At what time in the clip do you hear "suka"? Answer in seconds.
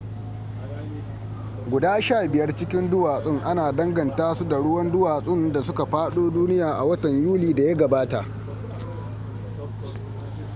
5.63-5.85